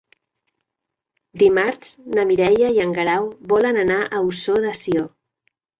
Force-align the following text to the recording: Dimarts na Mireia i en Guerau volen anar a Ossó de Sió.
Dimarts 1.43 1.93
na 2.17 2.25
Mireia 2.31 2.73
i 2.79 2.83
en 2.87 2.99
Guerau 2.99 3.31
volen 3.55 3.83
anar 3.87 4.03
a 4.09 4.27
Ossó 4.33 4.63
de 4.67 4.79
Sió. 4.85 5.11